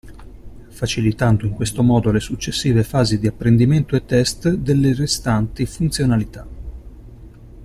Facilitando 0.71 1.45
in 1.45 1.51
questo 1.53 1.83
modo 1.83 2.09
le 2.11 2.19
successive 2.19 2.81
fasi 2.83 3.19
di 3.19 3.27
apprendimento 3.27 3.95
e 3.95 4.03
test 4.03 4.49
delle 4.49 4.95
restanti 4.95 5.67
funzionalità. 5.67 6.47